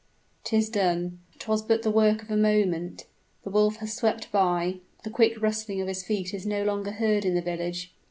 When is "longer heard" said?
6.63-7.23